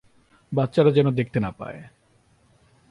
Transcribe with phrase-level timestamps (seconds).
[0.51, 1.79] বাচ্চারা যেন দেখতে না পায়।